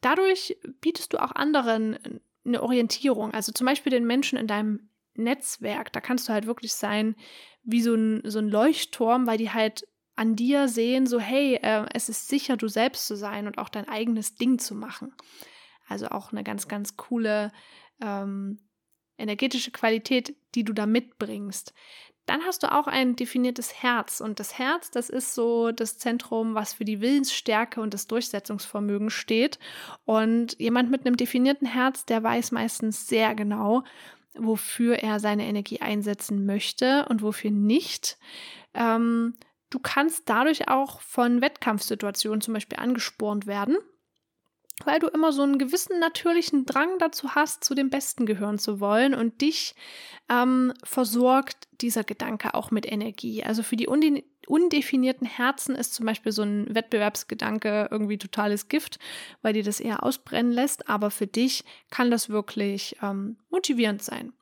[0.00, 5.92] Dadurch bietest du auch anderen eine Orientierung, also zum Beispiel den Menschen in deinem Netzwerk.
[5.92, 7.16] Da kannst du halt wirklich sein
[7.62, 11.86] wie so ein, so ein Leuchtturm, weil die halt an dir sehen, so hey, äh,
[11.92, 15.14] es ist sicher, du selbst zu sein und auch dein eigenes Ding zu machen.
[15.86, 17.52] Also auch eine ganz, ganz coole
[18.00, 18.58] ähm,
[19.16, 21.72] energetische Qualität, die du da mitbringst.
[22.28, 24.20] Dann hast du auch ein definiertes Herz.
[24.20, 29.08] Und das Herz, das ist so das Zentrum, was für die Willensstärke und das Durchsetzungsvermögen
[29.08, 29.58] steht.
[30.04, 33.82] Und jemand mit einem definierten Herz, der weiß meistens sehr genau,
[34.34, 38.18] wofür er seine Energie einsetzen möchte und wofür nicht.
[38.74, 39.34] Ähm,
[39.70, 43.78] du kannst dadurch auch von Wettkampfsituationen zum Beispiel angespornt werden
[44.86, 48.80] weil du immer so einen gewissen natürlichen Drang dazu hast, zu dem Besten gehören zu
[48.80, 49.74] wollen und dich
[50.28, 53.42] ähm, versorgt dieser Gedanke auch mit Energie.
[53.44, 58.98] Also für die unde undefinierten Herzen ist zum Beispiel so ein Wettbewerbsgedanke irgendwie totales Gift,
[59.42, 64.32] weil dir das eher ausbrennen lässt, aber für dich kann das wirklich ähm, motivierend sein.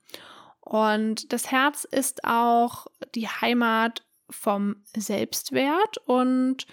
[0.61, 6.67] Und das Herz ist auch die Heimat vom Selbstwert und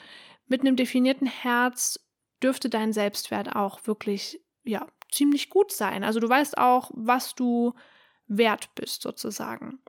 [0.48, 2.00] mit einem definierten Herz
[2.44, 6.04] dürfte dein Selbstwert auch wirklich, ja, ziemlich gut sein.
[6.04, 7.74] Also du weißt auch, was du
[8.28, 9.80] wert bist, sozusagen.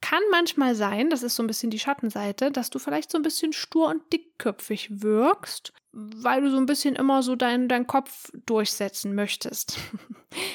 [0.00, 3.22] kann manchmal sein, das ist so ein bisschen die Schattenseite, dass du vielleicht so ein
[3.22, 8.30] bisschen stur und dickköpfig wirkst, weil du so ein bisschen immer so deinen dein Kopf
[8.46, 9.78] durchsetzen möchtest.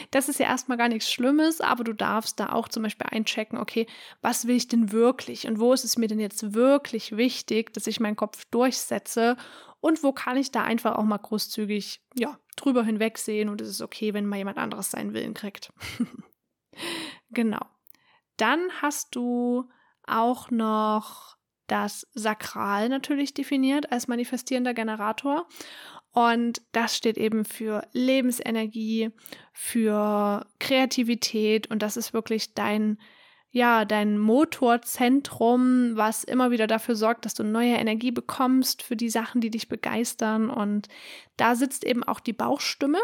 [0.09, 3.59] Das ist ja erstmal gar nichts Schlimmes, aber du darfst da auch zum Beispiel einchecken,
[3.59, 3.85] okay,
[4.21, 7.85] was will ich denn wirklich und wo ist es mir denn jetzt wirklich wichtig, dass
[7.85, 9.37] ich meinen Kopf durchsetze
[9.79, 13.81] und wo kann ich da einfach auch mal großzügig, ja, drüber hinwegsehen und es ist
[13.81, 15.71] okay, wenn mal jemand anderes seinen Willen kriegt.
[17.29, 17.65] genau.
[18.37, 19.69] Dann hast du
[20.05, 21.37] auch noch
[21.67, 25.47] das Sakral natürlich definiert als manifestierender Generator.
[26.11, 29.11] Und das steht eben für Lebensenergie,
[29.53, 32.99] für Kreativität und das ist wirklich dein,
[33.57, 39.09] ja, dein Motorzentrum, was immer wieder dafür sorgt, dass du neue Energie bekommst für die
[39.09, 40.51] Sachen, die dich begeistern.
[40.51, 40.89] Und
[41.37, 42.99] da sitzt eben auch die Bauchstimme.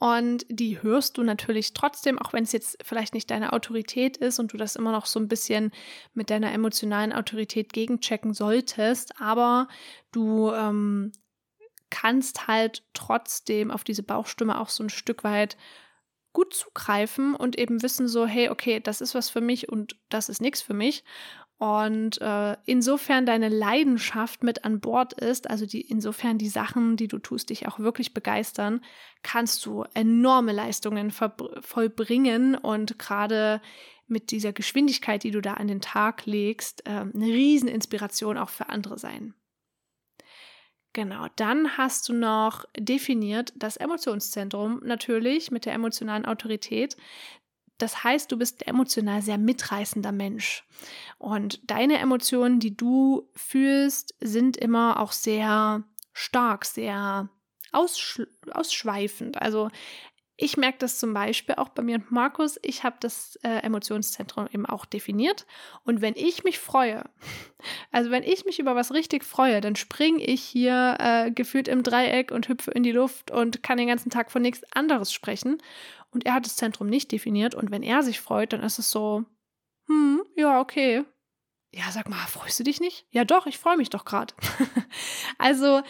[0.00, 4.38] Und die hörst du natürlich trotzdem, auch wenn es jetzt vielleicht nicht deine Autorität ist
[4.38, 5.72] und du das immer noch so ein bisschen
[6.14, 9.20] mit deiner emotionalen Autorität gegenchecken solltest.
[9.20, 9.68] Aber
[10.10, 11.12] du ähm,
[11.90, 15.58] kannst halt trotzdem auf diese Bauchstimme auch so ein Stück weit
[16.36, 20.28] gut zugreifen und eben wissen so, hey, okay, das ist was für mich und das
[20.28, 21.02] ist nichts für mich.
[21.56, 27.08] Und äh, insofern deine Leidenschaft mit an Bord ist, also die, insofern die Sachen, die
[27.08, 28.82] du tust, dich auch wirklich begeistern,
[29.22, 33.62] kannst du enorme Leistungen vollbringen und gerade
[34.06, 38.68] mit dieser Geschwindigkeit, die du da an den Tag legst, äh, eine Rieseninspiration auch für
[38.68, 39.32] andere sein.
[40.96, 46.96] Genau, dann hast du noch definiert das Emotionszentrum natürlich mit der emotionalen Autorität.
[47.76, 50.64] Das heißt, du bist emotional sehr mitreißender Mensch.
[51.18, 57.28] Und deine Emotionen, die du fühlst, sind immer auch sehr stark, sehr
[57.72, 59.42] aussch ausschweifend.
[59.42, 59.68] Also
[60.38, 62.58] ich merke das zum Beispiel auch bei mir und Markus.
[62.62, 65.46] Ich habe das äh, Emotionszentrum eben auch definiert.
[65.82, 67.04] Und wenn ich mich freue,
[67.90, 71.82] also wenn ich mich über was richtig freue, dann springe ich hier äh, gefühlt im
[71.82, 75.56] Dreieck und hüpfe in die Luft und kann den ganzen Tag von nichts anderes sprechen.
[76.10, 77.54] Und er hat das Zentrum nicht definiert.
[77.54, 79.24] Und wenn er sich freut, dann ist es so,
[79.86, 81.04] hm, ja, okay.
[81.72, 83.06] Ja, sag mal, freust du dich nicht?
[83.10, 84.34] Ja, doch, ich freue mich doch gerade.
[85.38, 85.82] also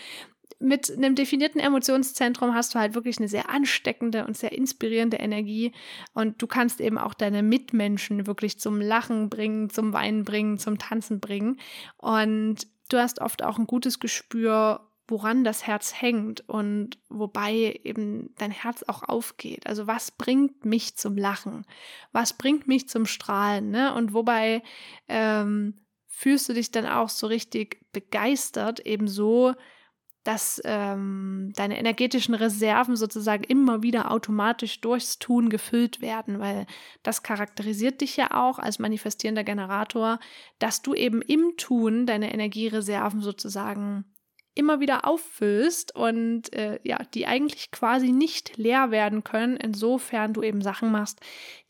[0.59, 5.73] mit einem definierten Emotionszentrum hast du halt wirklich eine sehr ansteckende und sehr inspirierende Energie
[6.15, 10.79] und du kannst eben auch deine Mitmenschen wirklich zum Lachen bringen, zum Weinen bringen, zum
[10.79, 11.59] Tanzen bringen
[11.99, 18.35] und du hast oft auch ein gutes Gespür, woran das Herz hängt und wobei eben
[18.39, 19.67] dein Herz auch aufgeht.
[19.67, 21.65] Also was bringt mich zum Lachen?
[22.13, 23.71] Was bringt mich zum Strahlen?
[23.71, 23.95] Ne?
[23.95, 24.63] Und wobei
[25.07, 25.75] ähm,
[26.09, 29.55] fühlst du dich dann auch so richtig begeistert, eben so,
[30.27, 36.67] dass ähm, deine energetischen Reserven sozusagen immer wieder automatisch durchs Tun gefüllt werden, weil
[37.05, 40.19] das charakterisiert dich ja auch als manifestierender Generator,
[40.59, 44.05] dass du eben im Tun deine Energiereserven sozusagen
[44.57, 50.43] immer wieder auffüllst und äh, ja, die eigentlich quasi nicht leer werden können, insofern du
[50.43, 51.21] eben Sachen machst,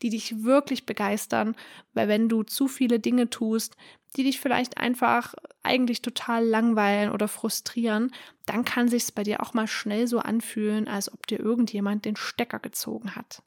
[0.01, 1.55] die dich wirklich begeistern,
[1.93, 3.75] weil wenn du zu viele Dinge tust,
[4.17, 8.11] die dich vielleicht einfach eigentlich total langweilen oder frustrieren,
[8.45, 12.15] dann kann sich's bei dir auch mal schnell so anfühlen, als ob dir irgendjemand den
[12.15, 13.43] Stecker gezogen hat.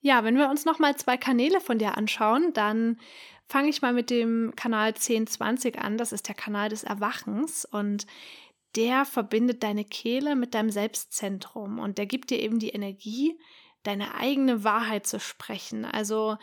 [0.00, 2.98] Ja, wenn wir uns noch mal zwei Kanäle von dir anschauen, dann
[3.48, 5.98] fange ich mal mit dem Kanal 1020 an.
[5.98, 8.06] Das ist der Kanal des Erwachens und
[8.74, 13.38] der verbindet deine Kehle mit deinem Selbstzentrum und der gibt dir eben die Energie,
[13.82, 15.84] deine eigene Wahrheit zu sprechen.
[15.84, 16.36] Also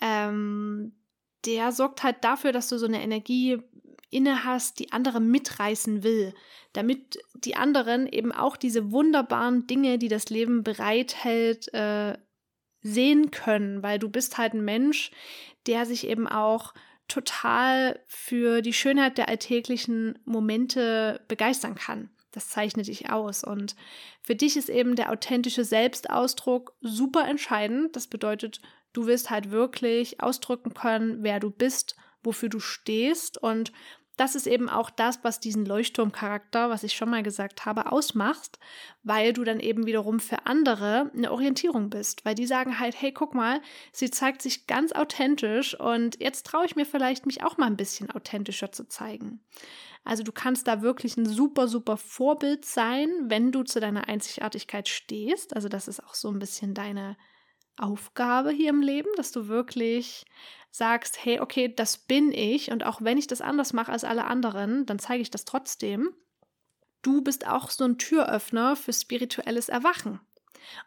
[0.00, 0.92] ähm,
[1.44, 3.58] der sorgt halt dafür, dass du so eine Energie
[4.10, 6.34] inne hast, die andere mitreißen will,
[6.72, 12.16] damit die anderen eben auch diese wunderbaren Dinge, die das Leben bereithält, äh,
[12.82, 15.12] sehen können, weil du bist halt ein Mensch,
[15.66, 16.74] der sich eben auch
[17.08, 22.10] total für die Schönheit der alltäglichen Momente begeistern kann.
[22.32, 23.44] Das zeichnet dich aus.
[23.44, 23.76] Und
[24.22, 27.94] für dich ist eben der authentische Selbstausdruck super entscheidend.
[27.94, 28.60] Das bedeutet,
[28.92, 33.38] Du willst halt wirklich ausdrücken können, wer du bist, wofür du stehst.
[33.42, 33.72] Und
[34.16, 38.58] das ist eben auch das, was diesen Leuchtturmcharakter, was ich schon mal gesagt habe, ausmacht,
[39.02, 43.12] weil du dann eben wiederum für andere eine Orientierung bist, weil die sagen halt, hey,
[43.12, 47.56] guck mal, sie zeigt sich ganz authentisch und jetzt traue ich mir vielleicht, mich auch
[47.56, 49.40] mal ein bisschen authentischer zu zeigen.
[50.04, 54.88] Also du kannst da wirklich ein super, super Vorbild sein, wenn du zu deiner Einzigartigkeit
[54.88, 55.54] stehst.
[55.54, 57.16] Also das ist auch so ein bisschen deine
[57.76, 60.24] Aufgabe hier im Leben, dass du wirklich
[60.70, 64.24] sagst, hey, okay, das bin ich und auch wenn ich das anders mache als alle
[64.24, 66.14] anderen, dann zeige ich das trotzdem.
[67.02, 70.20] Du bist auch so ein Türöffner für spirituelles Erwachen.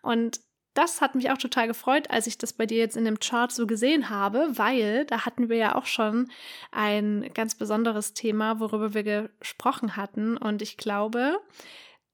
[0.01, 0.39] Und
[0.73, 3.51] das hat mich auch total gefreut, als ich das bei dir jetzt in dem Chart
[3.51, 6.29] so gesehen habe, weil da hatten wir ja auch schon
[6.71, 10.35] ein ganz besonderes Thema, worüber wir gesprochen hatten.
[10.35, 11.39] Und ich glaube,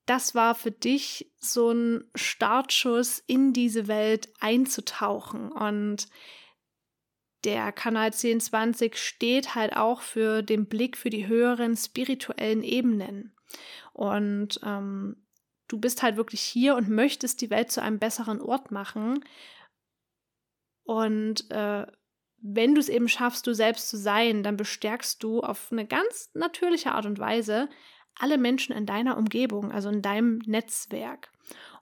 [0.06, 5.52] das war für dich so ein Startschuss in diese Welt einzutauchen.
[5.52, 6.08] Und
[7.44, 13.36] der Kanal 1020 steht halt auch für den Blick für die höheren spirituellen Ebenen.
[13.94, 15.18] Und ähm,
[15.68, 19.24] du bist halt wirklich hier und möchtest die Welt zu einem besseren Ort machen.
[20.84, 21.88] Und äh,
[22.44, 26.32] wenn du es eben schaffst, du selbst zu sein, dann bestärkst du auf eine ganz
[26.34, 27.70] natürliche Art und Weise
[28.20, 31.32] alle Menschen in deiner Umgebung, also in deinem Netzwerk.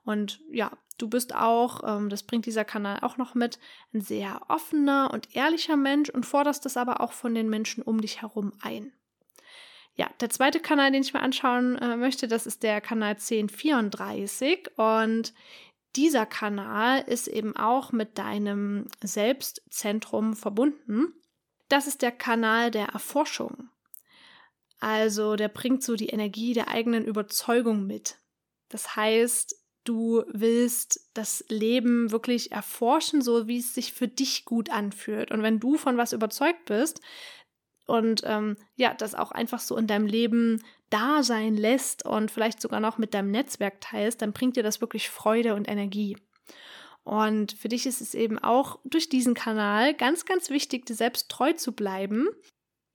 [0.04, 3.58] Und ja, du bist auch, ähm, das bringt dieser Kanal auch noch mit,
[3.92, 8.00] ein sehr offener und ehrlicher Mensch und forderst das aber auch von den Menschen um
[8.00, 8.92] dich herum ein.
[9.96, 14.70] Ja, der zweite Kanal, den ich mir anschauen äh, möchte, das ist der Kanal 1034
[14.78, 15.34] und
[15.96, 21.12] dieser Kanal ist eben auch mit deinem Selbstzentrum verbunden.
[21.68, 23.68] Das ist der Kanal der Erforschung.
[24.80, 28.16] Also der bringt so die Energie der eigenen Überzeugung mit.
[28.70, 34.70] Das heißt, du willst das Leben wirklich erforschen, so wie es sich für dich gut
[34.70, 35.30] anfühlt.
[35.30, 37.00] Und wenn du von was überzeugt bist
[37.86, 42.60] und ähm, ja, das auch einfach so in deinem Leben da sein lässt und vielleicht
[42.60, 46.16] sogar noch mit deinem Netzwerk teilst, dann bringt dir das wirklich Freude und Energie.
[47.02, 51.30] Und für dich ist es eben auch durch diesen Kanal ganz, ganz wichtig, dir selbst
[51.30, 52.28] treu zu bleiben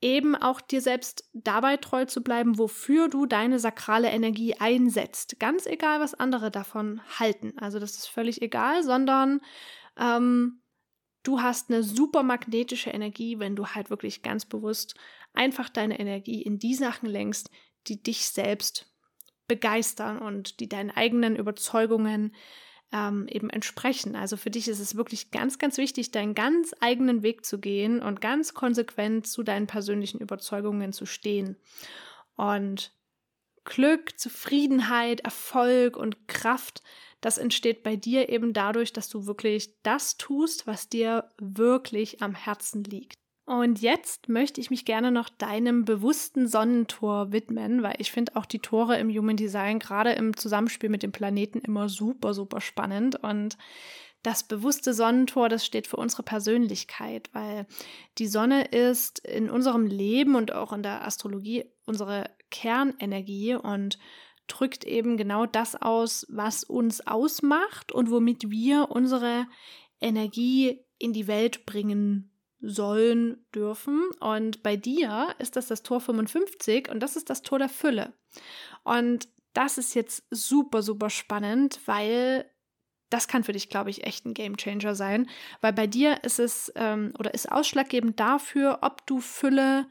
[0.01, 5.39] eben auch dir selbst dabei treu zu bleiben, wofür du deine sakrale Energie einsetzt.
[5.39, 7.53] Ganz egal, was andere davon halten.
[7.57, 9.41] Also das ist völlig egal, sondern
[9.97, 10.61] ähm,
[11.23, 14.95] du hast eine super magnetische Energie, wenn du halt wirklich ganz bewusst
[15.33, 17.49] einfach deine Energie in die Sachen lenkst,
[17.87, 18.91] die dich selbst
[19.47, 22.35] begeistern und die deinen eigenen Überzeugungen
[22.95, 24.15] ähm, eben entsprechen.
[24.15, 28.01] Also für dich ist es wirklich ganz, ganz wichtig, deinen ganz eigenen Weg zu gehen
[28.01, 31.57] und ganz konsequent zu deinen persönlichen Überzeugungen zu stehen.
[32.37, 32.93] Und
[33.65, 36.83] Glück, Zufriedenheit, Erfolg und Kraft,
[37.19, 42.33] das entsteht bei dir eben dadurch, dass du wirklich das tust, was dir wirklich am
[42.33, 43.24] Herzen liegt.
[43.45, 48.45] Und jetzt möchte ich mich gerne noch deinem bewussten Sonnentor widmen, weil ich finde auch
[48.47, 53.23] die Tore im Human Design gerade im Zusammenspiel mit dem Planeten immer super, super spannend.
[53.23, 53.55] Und
[54.23, 57.67] das bewusste Sonnentor, das steht für unsere Persönlichkeit, weil
[58.17, 63.99] die Sonne ist in unserem Leben und auch in der Astrologie unsere Kernenergie und
[64.47, 69.45] drückt eben genau das aus, was uns ausmacht und womit wir unsere
[70.01, 72.31] Energie in die Welt bringen
[72.67, 74.03] sollen dürfen.
[74.19, 78.13] Und bei dir ist das das Tor 55 und das ist das Tor der Fülle.
[78.83, 82.49] Und das ist jetzt super, super spannend, weil
[83.09, 85.29] das kann für dich, glaube ich, echt ein Game Changer sein,
[85.61, 89.87] weil bei dir ist es ähm, oder ist ausschlaggebend dafür, ob du Fülle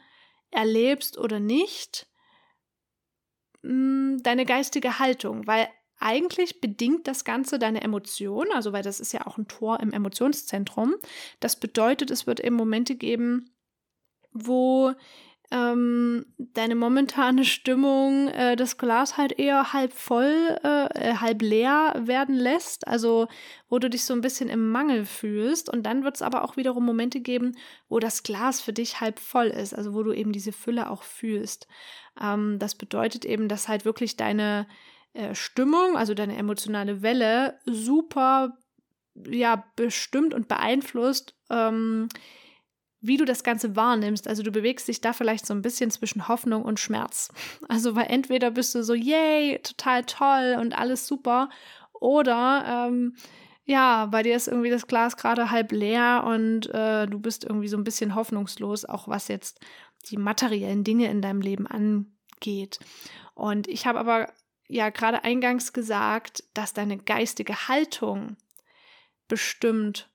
[0.51, 2.07] erlebst oder nicht,
[3.63, 5.69] mh, mm, deine geistige Haltung, weil
[6.05, 9.93] eigentlich bedingt das Ganze deine Emotion, also weil das ist ja auch ein Tor im
[9.93, 10.95] Emotionszentrum.
[11.41, 13.51] Das bedeutet, es wird eben Momente geben,
[14.33, 14.93] wo
[15.51, 21.95] ähm, deine momentane Stimmung äh, das Glas halt eher halb voll, äh, äh, halb leer
[21.99, 23.29] werden lässt, also
[23.69, 25.71] wo du dich so ein bisschen im Mangel fühlst.
[25.71, 27.53] Und dann wird es aber auch wiederum Momente geben,
[27.89, 31.03] wo das Glas für dich halb voll ist, also wo du eben diese Fülle auch
[31.03, 31.67] fühlst.
[32.21, 34.67] Ähm, das bedeutet eben, dass halt wirklich deine
[35.15, 38.59] äh, Stimmung, also deine emotionale Welle, super
[39.15, 42.09] ja, bestimmt und beeinflusst, ähm,
[43.01, 44.27] wie du das Ganze wahrnimmst.
[44.27, 47.29] Also du bewegst dich da vielleicht so ein bisschen zwischen Hoffnung und Schmerz.
[47.69, 51.49] Also weil entweder bist du so, yay, total toll und alles super,
[51.93, 53.17] oder ähm,
[53.65, 57.69] ja, bei dir ist irgendwie das Glas gerade halb leer und äh, du bist irgendwie
[57.69, 59.61] so ein bisschen hoffnungslos, auch was jetzt
[60.11, 62.79] die materiellen Dinge in deinem Leben angeht.
[63.35, 64.29] Und ich habe aber
[64.69, 68.37] ja gerade eingangs gesagt, dass deine geistige Haltung
[69.29, 70.11] bestimmt,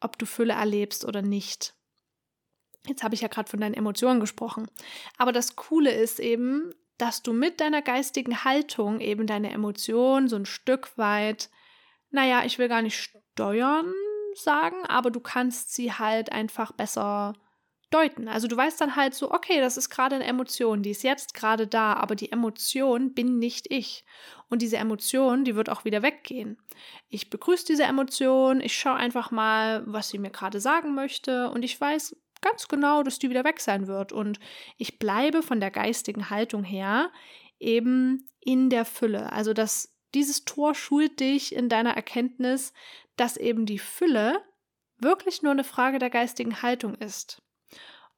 [0.00, 1.74] ob du Fülle erlebst oder nicht.
[2.86, 4.68] Jetzt habe ich ja gerade von deinen Emotionen gesprochen.
[5.16, 10.36] Aber das Coole ist eben, dass du mit deiner geistigen Haltung eben deine Emotionen so
[10.36, 11.50] ein Stück weit,
[12.10, 13.92] naja, ich will gar nicht steuern
[14.34, 17.34] sagen, aber du kannst sie halt einfach besser
[17.92, 18.28] deuten.
[18.28, 21.34] Also du weißt dann halt so, okay, das ist gerade eine Emotion, die ist jetzt
[21.34, 24.04] gerade da, aber die Emotion bin nicht ich.
[24.48, 26.58] Und diese Emotion, die wird auch wieder weggehen.
[27.08, 31.62] Ich begrüße diese Emotion, ich schaue einfach mal, was sie mir gerade sagen möchte und
[31.64, 34.12] ich weiß ganz genau, dass die wieder weg sein wird.
[34.12, 34.40] Und
[34.76, 37.10] ich bleibe von der geistigen Haltung her
[37.58, 39.32] eben in der Fülle.
[39.32, 42.72] Also das dieses Tor schult dich in deiner Erkenntnis,
[43.16, 44.42] dass eben die Fülle
[44.98, 47.41] wirklich nur eine Frage der geistigen Haltung ist.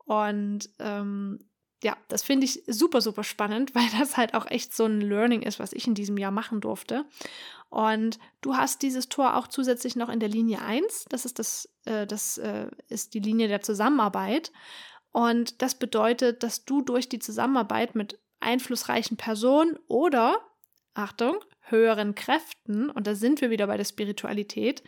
[0.05, 1.39] Und ähm,
[1.83, 5.43] ja, das finde ich super, super spannend, weil das halt auch echt so ein Learning
[5.43, 7.05] ist, was ich in diesem Jahr machen durfte.
[7.69, 11.07] Und du hast dieses Tor auch zusätzlich noch in der Linie 1.
[11.09, 14.53] Das ist das, äh, das äh, ist die Linie der Zusammenarbeit.
[15.13, 20.39] Und das bedeutet, dass du durch die Zusammenarbeit mit einflussreichen Personen oder,
[20.95, 24.83] Achtung, höheren Kräften, und da sind wir wieder bei der Spiritualität,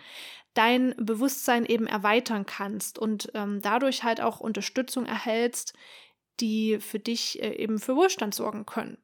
[0.57, 5.75] dein Bewusstsein eben erweitern kannst und ähm, dadurch halt auch Unterstützung erhältst,
[6.41, 8.99] die für dich äh, eben für Wohlstand sorgen können.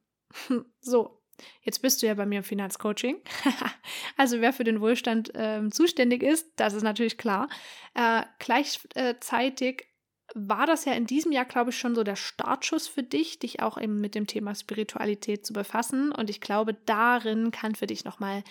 [0.80, 1.22] so,
[1.62, 3.20] Jetzt bist du ja bei mir im Finanzcoaching.
[4.16, 7.48] also wer für den Wohlstand äh, zuständig ist, das ist natürlich klar.
[7.94, 9.86] Äh, gleichzeitig
[10.34, 13.60] war das ja in diesem Jahr, glaube ich, schon so der Startschuss für dich, dich
[13.60, 16.12] auch eben mit dem Thema Spiritualität zu befassen.
[16.12, 18.44] Und ich glaube, darin kann für dich nochmal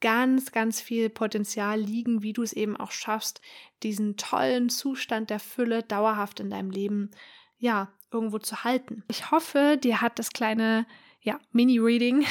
[0.00, 3.40] ganz, ganz viel Potenzial liegen, wie du es eben auch schaffst,
[3.82, 7.10] diesen tollen Zustand der Fülle dauerhaft in deinem Leben,
[7.58, 9.02] ja, irgendwo zu halten.
[9.08, 10.86] Ich hoffe, dir hat das kleine,
[11.20, 12.24] ja, Mini-Reading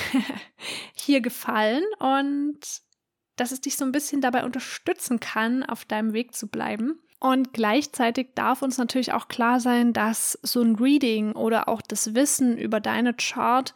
[0.96, 2.60] hier gefallen und
[3.36, 7.00] dass es dich so ein bisschen dabei unterstützen kann, auf deinem Weg zu bleiben.
[7.20, 12.14] Und gleichzeitig darf uns natürlich auch klar sein, dass so ein Reading oder auch das
[12.14, 13.74] Wissen über deine Chart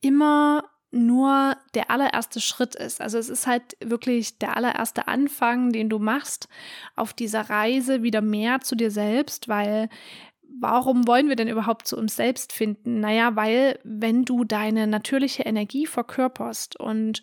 [0.00, 0.64] immer
[0.94, 3.00] nur der allererste Schritt ist.
[3.00, 6.48] Also es ist halt wirklich der allererste Anfang, den du machst
[6.96, 9.88] auf dieser Reise wieder mehr zu dir selbst, weil
[10.60, 13.00] warum wollen wir denn überhaupt zu uns selbst finden?
[13.00, 17.22] Naja, weil wenn du deine natürliche Energie verkörperst und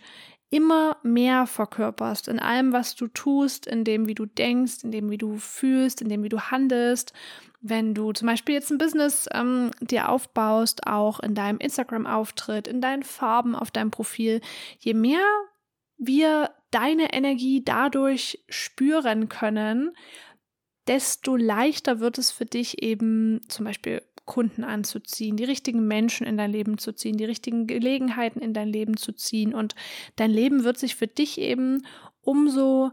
[0.49, 5.09] immer mehr verkörperst in allem, was du tust, in dem, wie du denkst, in dem,
[5.09, 7.13] wie du fühlst, in dem, wie du handelst.
[7.61, 12.81] Wenn du zum Beispiel jetzt ein Business ähm, dir aufbaust, auch in deinem Instagram-Auftritt, in
[12.81, 14.41] deinen Farben auf deinem Profil,
[14.79, 15.25] je mehr
[15.97, 19.91] wir deine Energie dadurch spüren können,
[20.87, 26.37] desto leichter wird es für dich eben zum Beispiel Kunden anzuziehen, die richtigen Menschen in
[26.37, 29.53] dein Leben zu ziehen, die richtigen Gelegenheiten in dein Leben zu ziehen.
[29.53, 29.75] Und
[30.15, 31.85] dein Leben wird sich für dich eben
[32.21, 32.91] umso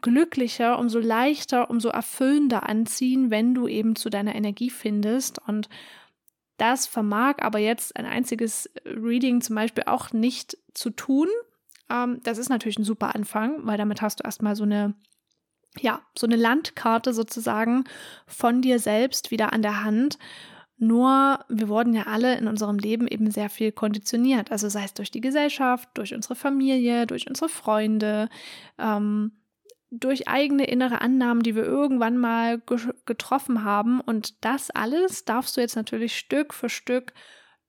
[0.00, 5.40] glücklicher, umso leichter, umso erfüllender anziehen, wenn du eben zu deiner Energie findest.
[5.46, 5.68] Und
[6.56, 11.28] das vermag aber jetzt ein einziges Reading zum Beispiel auch nicht zu tun.
[11.88, 14.94] Ähm, das ist natürlich ein super Anfang, weil damit hast du erstmal so eine
[15.78, 17.84] ja, so eine Landkarte sozusagen
[18.26, 20.18] von dir selbst wieder an der Hand.
[20.78, 24.50] Nur wir wurden ja alle in unserem Leben eben sehr viel konditioniert.
[24.50, 28.28] Also sei es durch die Gesellschaft, durch unsere Familie, durch unsere Freunde,
[28.78, 29.32] ähm,
[29.90, 34.00] durch eigene innere Annahmen, die wir irgendwann mal ge getroffen haben.
[34.00, 37.12] Und das alles darfst du jetzt natürlich Stück für Stück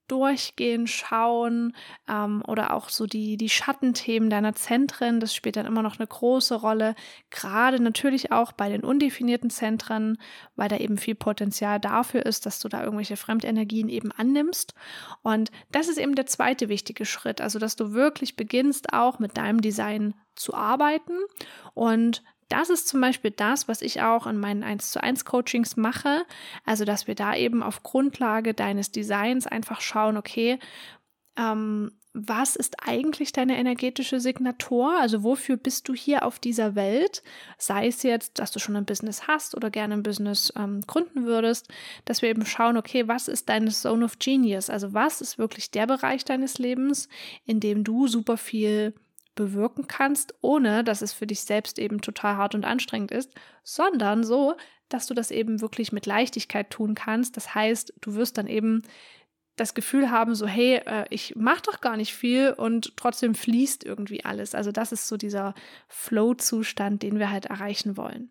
[0.08, 1.74] durchgehen, schauen
[2.08, 6.06] ähm, oder auch so die, die Schattenthemen deiner Zentren, das spielt dann immer noch eine
[6.06, 6.94] große Rolle,
[7.30, 10.18] gerade natürlich auch bei den undefinierten Zentren,
[10.56, 14.74] weil da eben viel Potenzial dafür ist, dass du da irgendwelche Fremdenergien eben annimmst.
[15.22, 19.36] Und das ist eben der zweite wichtige Schritt, also dass du wirklich beginnst auch mit
[19.36, 21.18] deinem Design zu arbeiten
[21.74, 22.22] und
[22.52, 26.24] das ist zum Beispiel das, was ich auch in meinen 1 zu 1 Coachings mache.
[26.64, 30.58] Also, dass wir da eben auf Grundlage deines Designs einfach schauen, okay,
[31.36, 35.00] ähm, was ist eigentlich deine energetische Signatur?
[35.00, 37.22] Also wofür bist du hier auf dieser Welt?
[37.56, 41.24] Sei es jetzt, dass du schon ein Business hast oder gerne ein Business ähm, gründen
[41.24, 41.68] würdest,
[42.04, 44.68] dass wir eben schauen, okay, was ist deine Zone of Genius?
[44.68, 47.08] Also was ist wirklich der Bereich deines Lebens,
[47.46, 48.92] in dem du super viel
[49.34, 54.24] bewirken kannst, ohne dass es für dich selbst eben total hart und anstrengend ist, sondern
[54.24, 54.54] so,
[54.88, 57.36] dass du das eben wirklich mit Leichtigkeit tun kannst.
[57.36, 58.82] Das heißt, du wirst dann eben
[59.56, 63.84] das Gefühl haben, so, hey, äh, ich mache doch gar nicht viel und trotzdem fließt
[63.84, 64.54] irgendwie alles.
[64.54, 65.54] Also das ist so dieser
[65.88, 68.30] Flow-Zustand, den wir halt erreichen wollen.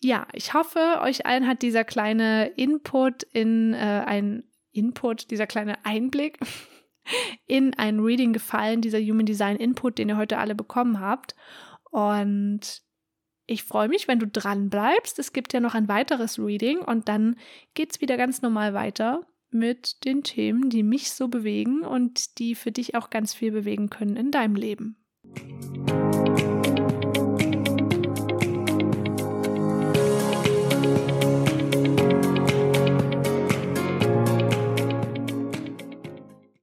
[0.00, 5.84] Ja, ich hoffe, euch allen hat dieser kleine Input in äh, ein Input, dieser kleine
[5.84, 6.38] Einblick
[7.46, 11.34] in ein Reading gefallen, dieser Human Design Input, den ihr heute alle bekommen habt.
[11.90, 12.82] Und
[13.46, 15.18] ich freue mich, wenn du dran bleibst.
[15.18, 17.36] Es gibt ja noch ein weiteres Reading und dann
[17.74, 22.54] geht es wieder ganz normal weiter mit den Themen, die mich so bewegen und die
[22.54, 24.96] für dich auch ganz viel bewegen können in deinem Leben.